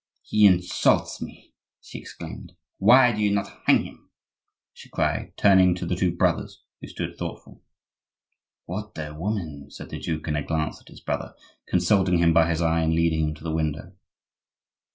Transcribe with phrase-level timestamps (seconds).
[0.23, 2.53] "He insults me!" she exclaimed.
[2.79, 4.09] "Why do you not hang him?"
[4.73, 7.61] she cried, turning to the two brothers, who stood thoughtful.
[8.65, 11.35] "What a woman!" said the duke in a glance at his brother,
[11.67, 13.95] consulting him by his eye, and leading him to the window.